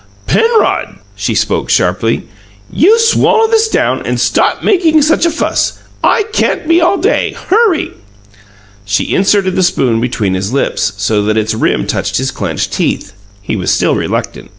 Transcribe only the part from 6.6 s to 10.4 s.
be all day. Hurry." She inserted the spoon between